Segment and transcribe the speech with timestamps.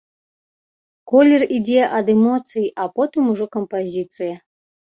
[1.11, 4.35] Колер ідзе ад эмоцыі, а потым ужо кампазіцыя.